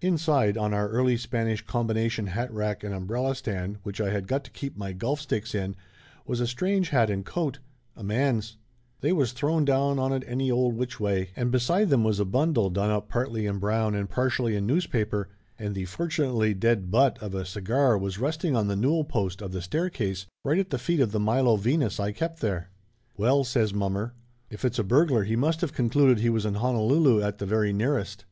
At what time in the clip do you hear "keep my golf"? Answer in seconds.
4.50-5.20